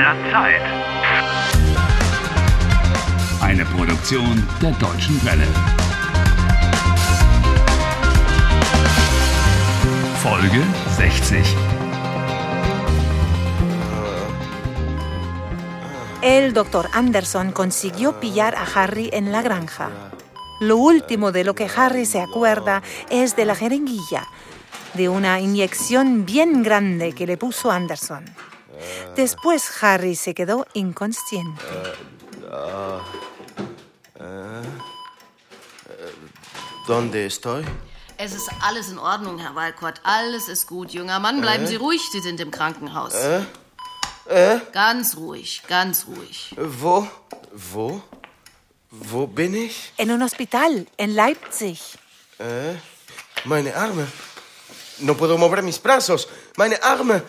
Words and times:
der 0.00 0.16
Zeit. 0.32 0.62
Eine 3.42 3.66
Produktion 3.66 4.34
der 4.62 4.70
Deutschen 4.72 5.22
Welle. 5.26 5.46
Folge 10.22 10.62
60. 10.96 11.56
El 16.22 16.54
doctor 16.54 16.88
Anderson 16.94 17.52
consiguió 17.52 18.18
pillar 18.20 18.54
a 18.54 18.64
Harry 18.74 19.10
en 19.12 19.32
la 19.32 19.42
granja. 19.42 19.90
Lo 20.60 20.78
último 20.78 21.30
de 21.30 21.44
lo 21.44 21.54
que 21.54 21.68
Harry 21.76 22.06
se 22.06 22.22
acuerda 22.22 22.82
es 23.10 23.36
de 23.36 23.44
la 23.44 23.54
jeringuilla, 23.54 24.24
de 24.94 25.10
una 25.10 25.40
inyección 25.40 26.24
bien 26.24 26.62
grande 26.62 27.12
que 27.12 27.26
le 27.26 27.36
puso 27.36 27.70
Anderson. 27.70 28.24
Después 29.16 29.70
Harry 29.82 30.16
se 30.16 30.34
quedó 30.34 30.66
inconsciente. 30.74 31.62
¿Dónde 36.86 37.26
estoy? 37.26 37.64
Es 38.18 38.34
ist 38.34 38.50
alles 38.62 38.90
in 38.90 38.98
Ordnung, 38.98 39.38
Herr 39.38 39.54
Walcott. 39.54 40.00
Alles 40.02 40.48
ist 40.48 40.66
gut, 40.66 40.90
junger 40.92 41.20
Mann. 41.20 41.40
Bleiben 41.40 41.66
Sie 41.66 41.76
ruhig, 41.76 42.02
Sie 42.12 42.20
sind 42.20 42.40
im 42.40 42.50
Krankenhaus. 42.50 43.14
Ganz 44.72 45.16
ruhig, 45.16 45.62
ganz 45.68 46.06
ruhig. 46.06 46.54
Wo? 46.56 47.08
Wo? 47.52 48.02
Wo 48.90 49.26
bin 49.26 49.54
ich? 49.54 49.92
En 49.96 50.10
un 50.10 50.22
hospital, 50.22 50.86
en 50.96 51.14
Leipzig. 51.14 51.98
Meine 53.44 53.74
Arme. 53.74 54.06
No 54.98 55.14
puedo 55.14 55.38
mover 55.38 55.62
mis 55.62 55.78
brazos. 55.78 56.28
Meine 56.56 56.82
Arme. 56.82 57.22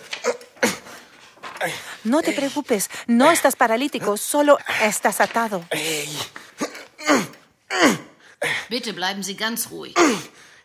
No 2.04 2.22
te 2.22 2.32
preocupes, 2.34 2.90
no 3.08 3.30
estás 3.32 3.56
paralítico, 3.56 4.18
solo 4.18 4.58
estás 4.82 5.22
atado. 5.22 5.64
Ey, 5.70 6.10
Bitte 8.70 8.94
bleiben 8.94 9.24
Sie 9.24 9.36
ganz 9.36 9.68
ruhig. 9.70 9.96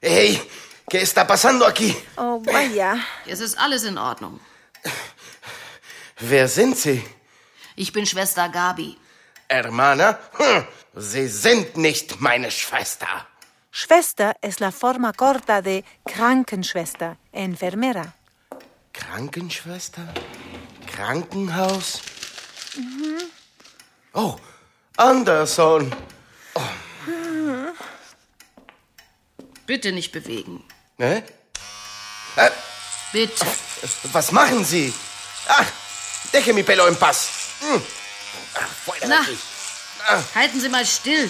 ey, 0.01 0.41
¿qué 0.89 1.03
está 1.03 1.27
pasando 1.27 1.67
aquí? 1.67 1.95
Oh, 2.17 2.41
vaya. 2.45 3.05
Es 3.27 3.41
ist 3.41 3.59
alles 3.59 3.85
in 3.85 3.99
Ordnung. 3.99 4.41
Wer 6.21 6.49
sind 6.49 6.77
Sie? 6.79 7.03
Ich 7.75 7.93
bin 7.93 8.07
Schwester 8.07 8.49
Gabi. 8.49 8.97
Hermana? 9.49 10.19
Hm, 10.39 10.67
Sie 10.95 11.29
sind 11.29 11.77
nicht 11.77 12.21
meine 12.21 12.51
Schwester. 12.51 13.27
Schwester 13.71 14.35
es 14.41 14.59
la 14.61 14.73
forma 14.73 15.13
corta 15.13 15.61
de 15.61 15.85
Krankenschwester, 16.07 17.19
enfermera. 17.33 18.15
Krankenschwester? 18.95 20.15
Krankenhaus? 20.87 22.01
Oh, 24.13 24.37
Anderson. 24.97 25.93
Bitte 29.67 29.93
nicht 29.93 30.13
bewegen. 30.13 30.63
Ne? 30.99 31.23
Äh, 32.37 32.51
Bitte. 33.13 33.45
was 34.13 34.31
machen 34.33 34.65
Sie? 34.65 34.93
Ah, 35.49 35.65
deje 36.33 36.53
mi 36.53 36.63
pelo 36.63 36.87
en 36.87 36.97
paz. 36.97 37.29
Hm. 37.61 37.83
Ah, 38.55 38.93
de 39.01 39.09
Na. 39.09 39.21
aquí. 39.21 39.39
Halten 40.35 40.61
Sie 40.61 40.69
mal 40.69 40.87
still. 40.87 41.29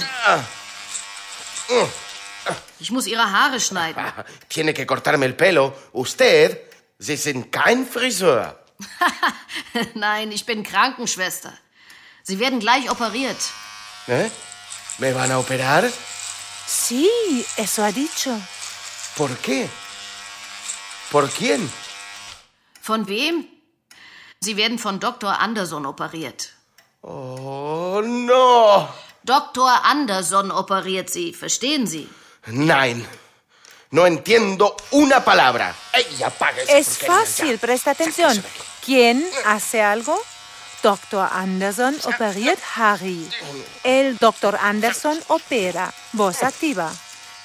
Ich 2.78 2.90
muss 2.90 3.06
Ihre 3.06 3.30
Haare 3.32 3.58
schneiden. 3.66 4.02
Ah, 4.04 4.24
Tiene 4.48 4.74
que 4.74 4.86
cortarme 4.86 5.26
el 5.26 5.34
pelo. 5.34 5.74
Usted, 5.92 6.60
Sie 6.98 7.16
sind 7.16 7.50
kein 7.50 7.86
Friseur. 7.86 8.58
Nein, 9.94 10.32
ich 10.32 10.46
bin 10.46 10.62
Krankenschwester. 10.62 11.52
Sie 12.22 12.38
werden 12.38 12.60
gleich 12.60 12.90
operiert. 12.90 13.38
¿Eh? 14.08 14.30
¿Me 14.98 15.14
van 15.14 15.30
a 15.30 15.38
operar? 15.38 15.84
Sí, 16.66 17.08
eso 17.56 17.84
ha 17.84 17.92
dicho. 17.92 18.30
¿Por 19.16 19.36
qué? 19.38 19.68
¿Por 21.10 21.28
quién? 21.30 21.70
Von 22.82 23.06
wem? 23.08 23.46
Sie 24.40 24.56
werden 24.56 24.78
von 24.78 25.00
Dr. 25.00 25.40
Anderson 25.40 25.86
operiert. 25.86 26.52
Oh, 27.02 28.02
no. 28.02 28.88
Dr. 29.24 29.84
Anderson 29.84 30.50
operiert 30.50 31.10
Sie, 31.10 31.32
verstehen 31.32 31.86
Sie? 31.86 32.08
Nein. 32.46 33.06
No 33.96 34.06
entiendo 34.06 34.76
una 34.90 35.24
palabra. 35.24 35.74
¡Ey, 35.94 36.22
apague 36.22 36.64
esa 36.64 36.76
Es 36.76 36.98
fácil, 36.98 37.52
ya! 37.52 37.58
presta 37.58 37.92
atención. 37.92 38.44
¿Quién 38.84 39.26
hace 39.46 39.80
algo? 39.80 40.22
Dr. 40.82 41.26
Anderson 41.32 41.98
operiert 42.04 42.60
Harry. 42.74 43.26
El 43.82 44.18
Dr. 44.18 44.58
Anderson 44.60 45.18
opera. 45.28 45.94
Voz 46.12 46.42
activa. 46.42 46.92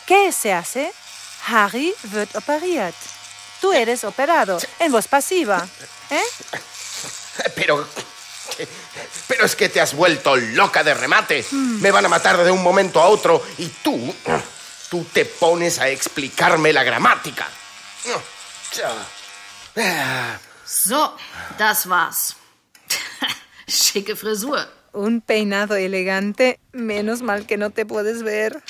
¿Qué 0.05 0.33
se 0.33 0.51
hace? 0.51 0.91
Harry 1.47 1.93
wird 2.11 2.35
operiert. 2.35 2.95
Tú 3.61 3.71
eres 3.71 4.03
operado 4.03 4.59
en 4.79 4.91
voz 4.91 5.07
pasiva. 5.07 5.65
¿Eh? 6.09 6.21
Pero. 7.55 7.87
Pero 9.29 9.45
es 9.45 9.55
que 9.55 9.69
te 9.69 9.79
has 9.79 9.93
vuelto 9.93 10.35
loca 10.35 10.83
de 10.83 10.93
remate. 10.93 11.45
Me 11.51 11.91
van 11.91 12.05
a 12.05 12.09
matar 12.09 12.43
de 12.43 12.51
un 12.51 12.61
momento 12.61 12.99
a 12.99 13.07
otro 13.07 13.41
y 13.57 13.67
tú. 13.67 14.13
Tú 14.91 15.05
te 15.13 15.23
pones 15.23 15.79
a 15.79 15.87
explicarme 15.87 16.73
la 16.73 16.83
gramática. 16.83 17.47
So, 20.65 21.15
das 21.57 21.85
war's. 21.85 22.35
Schicke 23.67 24.17
Frisur. 24.17 24.67
Un 24.91 25.21
peinado 25.21 25.75
elegante. 25.75 26.59
Menos 26.73 27.21
mal 27.21 27.45
que 27.47 27.55
no 27.57 27.69
te 27.69 27.85
puedes 27.85 28.21
ver. 28.21 28.61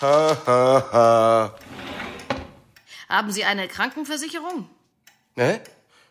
ha, 0.00 0.36
ha, 0.46 0.88
ha. 0.92 1.54
Haben 3.08 3.32
Sie 3.32 3.44
eine 3.44 3.68
Krankenversicherung? 3.68 4.66
Ne? 5.34 5.60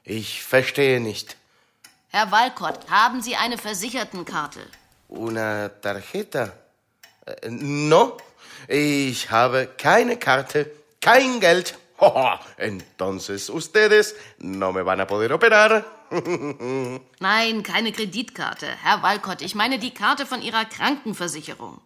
Ich 0.04 0.44
verstehe 0.44 1.00
nicht. 1.00 1.36
Herr 2.10 2.32
Walcott, 2.32 2.88
haben 2.90 3.24
Sie 3.24 3.36
eine 3.36 3.58
Versichertenkarte? 3.58 4.60
Una 5.10 5.70
tarjeta? 5.82 6.54
Äh, 7.26 7.50
No, 7.50 8.18
ich 8.68 9.30
habe 9.32 9.68
keine 9.78 10.18
Karte, 10.18 10.72
kein 11.02 11.40
Geld. 11.40 11.78
Entonces 12.58 13.50
ustedes 13.50 14.16
no 14.40 14.72
me 14.74 14.86
van 14.86 15.00
a 15.00 15.06
poder 15.06 15.32
operar. 15.32 15.86
Nein, 17.20 17.64
keine 17.64 17.92
Kreditkarte. 17.92 18.68
Herr 18.84 19.02
Walcott, 19.02 19.42
ich 19.42 19.56
meine 19.56 19.80
die 19.80 19.94
Karte 19.94 20.26
von 20.26 20.42
Ihrer 20.42 20.66
Krankenversicherung. 20.66 21.80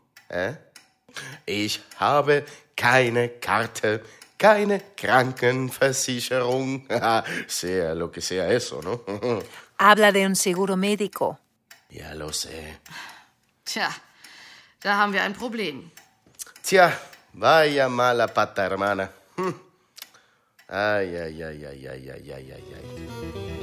Ich 1.45 1.79
habe 1.97 2.43
keine 2.75 3.29
Karte, 3.29 4.01
keine 4.37 4.81
Krankenversicherung. 4.97 6.87
sea 7.47 7.93
lo 7.93 8.11
que 8.11 8.21
sea 8.21 8.49
eso, 8.51 8.81
¿no? 8.81 9.01
Habla 9.77 10.11
de 10.11 10.25
un 10.25 10.35
seguro 10.35 10.75
médico. 10.75 11.37
ya 11.89 12.13
lo 12.13 12.31
sé. 12.33 12.79
Tja, 13.65 13.89
da 14.81 14.97
haben 14.97 15.13
wir 15.13 15.23
ein 15.23 15.33
Problem. 15.33 15.91
Tja, 16.69 16.93
vaya 17.33 17.89
mala 17.89 18.27
pata, 18.29 18.61
hermana. 18.61 19.09
Hm. 19.41 19.53
Ay, 20.69 21.17
ay, 21.17 21.41
ay, 21.41 21.65
ay, 21.65 21.81
ay, 21.89 22.09
ay, 22.13 22.29
ay, 22.29 22.51
ay, 22.53 22.65
ay. 22.77 23.58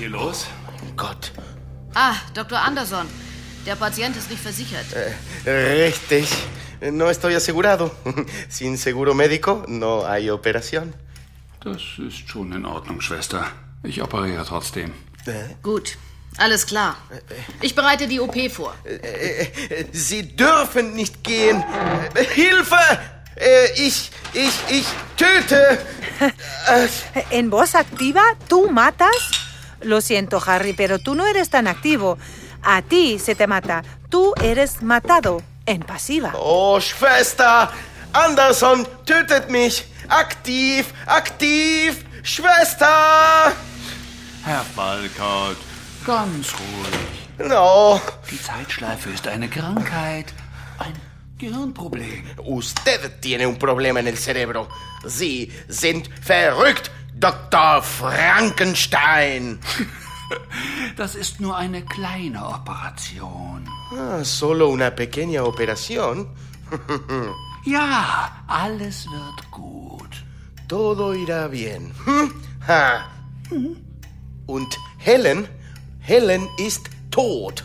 Hier 0.00 0.08
los? 0.10 0.46
Gott, 0.96 1.32
Ah, 1.94 2.14
Dr. 2.34 2.56
Anderson, 2.58 3.06
der 3.66 3.74
Patient 3.76 4.16
ist 4.16 4.30
nicht 4.30 4.42
versichert. 4.42 4.86
richtig. 5.44 6.28
No 6.80 7.10
estoy 7.10 7.34
asegurado. 7.34 7.90
Sin 8.48 8.76
seguro 8.78 9.12
médico 9.14 9.64
no 9.68 10.04
hay 10.06 10.30
operación. 10.30 10.94
Das 11.62 11.82
ist 11.98 12.28
schon 12.30 12.52
in 12.52 12.64
Ordnung, 12.64 13.00
Schwester. 13.02 13.44
Ich 13.82 14.00
operiere 14.00 14.44
trotzdem. 14.46 14.92
Gut, 15.62 15.98
alles 16.38 16.64
klar. 16.64 16.96
Ich 17.60 17.74
bereite 17.74 18.06
die 18.08 18.20
OP 18.20 18.36
vor. 18.50 18.72
Sie 19.92 20.22
dürfen 20.36 20.94
nicht 20.94 21.22
gehen. 21.24 21.62
Hilfe! 22.34 22.76
Äh, 23.36 23.72
Ich, 23.86 24.10
ich, 24.32 24.54
ich 24.70 24.86
töte. 25.16 25.78
¿En 27.30 27.50
voz 27.50 27.74
activa? 27.74 28.22
¿Tú 28.48 28.70
matas? 28.70 29.39
Lo 29.82 30.00
siento, 30.00 30.40
Harry, 30.44 30.72
pero 30.72 30.98
tú 30.98 31.14
no 31.14 31.26
eres 31.26 31.50
tan 31.50 31.66
activo. 31.66 32.18
A 32.62 32.82
ti 32.82 33.18
se 33.18 33.34
te 33.34 33.46
mata. 33.46 33.82
Tú 34.08 34.34
eres 34.42 34.82
matado. 34.82 35.42
en 35.66 35.82
pasiva. 35.82 36.32
Oh, 36.34 36.80
Schwester! 36.80 37.68
Anderson 38.12 38.86
tötet 39.04 39.48
mich! 39.50 39.84
Aktiv! 40.08 40.86
Aktiv! 41.06 42.04
Schwester! 42.24 42.88
Herr 44.44 44.64
Walcott, 44.74 45.56
ganz 46.04 46.52
ruhig. 46.54 47.48
No, 47.48 48.00
Die 48.30 48.40
Zeitschleife 48.42 49.10
ist 49.10 49.28
eine 49.28 49.48
Krankheit, 49.48 50.32
ein 50.78 50.94
Gehirnproblem. 51.38 52.24
usted 52.44 53.20
tiene 53.20 53.46
un 53.46 53.56
problema 53.58 54.00
en 54.00 54.08
el 54.08 54.16
cerebro. 54.18 54.68
Sie 55.06 55.52
sind 55.68 56.08
verrückt, 56.20 56.90
Dr. 57.20 57.82
Frankenstein. 57.82 59.58
Das 60.96 61.16
ist 61.16 61.40
nur 61.40 61.56
eine 61.56 61.82
kleine 61.82 62.46
Operation. 62.46 63.68
Ah, 63.98 64.22
solo 64.22 64.68
una 64.68 64.90
pequeña 64.94 65.42
operación. 65.42 66.28
Ja, 67.64 68.30
alles 68.46 69.06
wird 69.10 69.50
gut. 69.50 70.24
Todo 70.68 71.12
irá 71.14 71.48
bien. 71.48 71.92
Hm? 72.06 72.32
Ha. 72.66 73.04
Und 74.46 74.78
Helen? 74.98 75.46
Helen 75.98 76.48
ist 76.58 76.88
tot. 77.10 77.64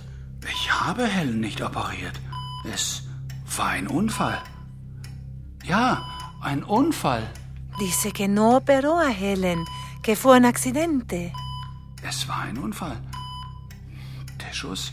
Ich 0.52 0.70
habe 0.72 1.06
Helen 1.08 1.40
nicht 1.40 1.62
operiert. 1.62 2.20
Es 2.74 3.04
war 3.56 3.70
ein 3.70 3.88
Unfall. 3.88 4.42
Ja, 5.64 6.04
ein 6.42 6.64
Unfall. 6.64 7.24
Dice 7.80 8.12
que 8.12 8.28
no 8.28 8.56
operó 8.56 9.00
a 9.00 9.12
Helen, 9.12 9.66
que 10.02 10.16
fue 10.16 10.38
un 10.38 10.46
accidente. 10.46 11.34
Es 12.08 12.28
war 12.28 12.44
ein 12.44 12.58
Unfall. 12.58 12.98
Der 14.40 14.54
Schuss. 14.54 14.92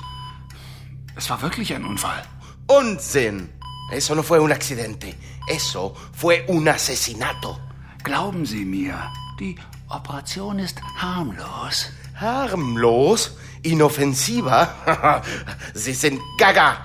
Es 1.16 1.28
war 1.30 1.40
wirklich 1.42 1.72
ein 1.74 1.84
Unfall. 1.84 2.22
Unsinn. 2.66 3.50
Eso 3.92 4.14
no 4.14 4.22
fue 4.22 4.40
un 4.40 4.50
accidente. 4.50 5.14
Eso 5.46 5.94
fue 6.12 6.44
un 6.48 6.66
asesinato. 6.68 7.60
Glauben 8.02 8.46
Sie 8.46 8.64
mir, 8.64 8.96
die 9.38 9.54
Operation 9.88 10.58
ist 10.58 10.80
harmlos. 10.96 11.90
Harmlos, 12.14 13.36
inofensiva. 13.62 15.22
Sie 15.74 15.92
sind 15.92 16.20
gaga. 16.38 16.78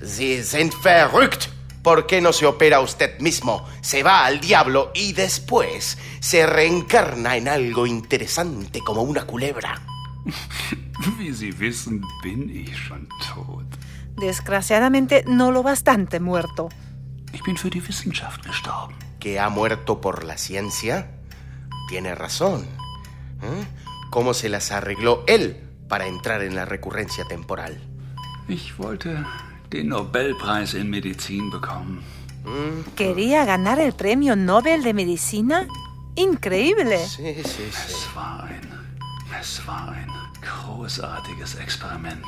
Sie 0.00 0.42
sind 0.42 0.74
verrückt. 0.74 1.53
¿Por 1.84 2.06
qué 2.06 2.22
no 2.22 2.32
se 2.32 2.46
opera 2.46 2.80
usted 2.80 3.18
mismo? 3.20 3.68
Se 3.82 4.02
va 4.02 4.24
al 4.24 4.40
diablo 4.40 4.90
y 4.94 5.12
después 5.12 5.98
se 6.18 6.46
reencarna 6.46 7.36
en 7.36 7.46
algo 7.46 7.86
interesante 7.86 8.80
como 8.80 9.02
una 9.02 9.26
culebra. 9.26 9.82
Wie 11.18 11.34
Sie 11.34 11.52
wissen, 11.52 12.00
bin 12.22 12.48
ich 12.48 12.74
schon 12.74 13.06
tot. 13.34 13.66
Desgraciadamente, 14.16 15.24
no 15.26 15.52
lo 15.52 15.62
bastante 15.62 16.20
muerto. 16.20 16.70
Ich 17.34 17.42
bin 17.42 17.58
für 17.58 17.68
die 17.68 17.86
Wissenschaft 17.86 18.42
gestorben. 18.46 18.96
¿Que 19.20 19.38
ha 19.38 19.50
muerto 19.50 20.00
por 20.00 20.24
la 20.24 20.38
ciencia? 20.38 21.10
Tiene 21.90 22.14
razón. 22.14 22.62
¿Eh? 23.42 23.66
¿Cómo 24.08 24.32
se 24.32 24.48
las 24.48 24.72
arregló 24.72 25.22
él 25.26 25.62
para 25.86 26.06
entrar 26.06 26.40
en 26.40 26.54
la 26.54 26.64
recurrencia 26.64 27.24
temporal? 27.26 27.78
Ich 28.48 28.74
wollte 28.78 29.18
den 29.74 29.88
Nobelpreis 29.88 30.74
in 30.74 30.88
Medizin 30.88 31.50
bekommen. 31.50 32.00
¿Quería 32.94 33.44
ganar 33.44 33.80
el 33.80 33.92
premio 33.92 34.36
Nobel 34.36 34.82
de 34.84 34.94
Medicina? 34.94 35.66
Increíble. 36.14 36.98
Sí, 36.98 37.34
sí, 37.42 37.42
sí. 37.44 37.62
Es 37.88 38.08
war 38.14 38.44
ein, 38.44 38.70
es 39.40 39.60
war 39.66 39.90
ein 39.90 40.08
großartiges 40.40 41.56
Experiment. 41.56 42.24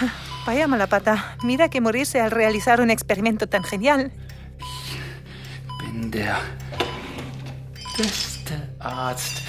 Vaya 0.46 0.66
mala 0.66 0.88
pata. 0.88 1.36
Mira 1.44 1.68
que 1.68 1.80
morirse 1.80 2.20
al 2.20 2.32
realizar 2.32 2.80
un 2.80 2.90
experimento 2.90 3.46
tan 3.46 3.62
genial. 3.62 4.10
Bin 5.78 6.10
der 6.10 6.38
beste 7.96 8.74
Arzt 8.80 9.42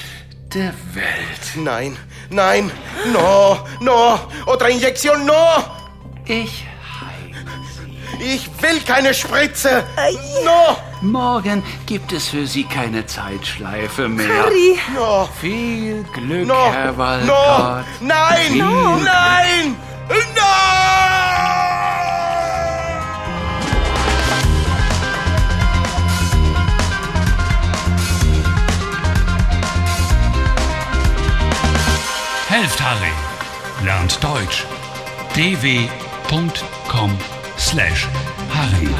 der 0.53 0.73
Welt. 0.93 1.55
Nein, 1.55 1.97
nein, 2.29 2.71
no, 3.11 3.65
no, 3.81 4.29
otra 4.45 4.69
inyección, 4.69 5.25
no. 5.25 5.33
Ich. 6.27 6.74
Ich 8.19 8.49
will 8.61 8.79
keine 8.81 9.13
Spritze. 9.13 9.83
No, 10.43 10.77
Morgen 11.01 11.63
gibt 11.85 12.11
es 12.11 12.27
für 12.29 12.47
Sie 12.47 12.63
keine 12.63 13.05
Zeitschleife 13.05 14.07
mehr. 14.07 14.27
Harry, 14.27 14.79
no, 14.95 15.29
Viel 15.39 16.03
Glück, 16.13 16.47
no, 16.47 16.71
Herr 16.73 16.91
no, 16.93 16.97
Walcott. 16.97 17.85
nein, 18.01 18.37
Viel 18.47 18.61
Glück. 18.61 19.03
nein, 19.03 19.75
no. 20.35 20.41
Helft 32.49 32.81
Harry. 32.81 33.11
Lernt 33.83 34.23
Deutsch. 34.23 34.65
dw.com/harry. 37.65 38.93